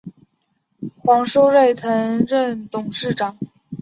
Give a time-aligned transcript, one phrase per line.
[0.97, 3.37] 黄书锐曾任董事长。